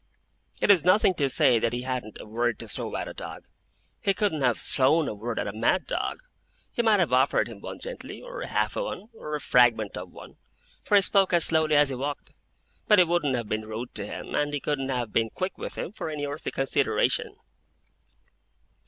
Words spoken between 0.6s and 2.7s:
is nothing to say that he hadn't a word to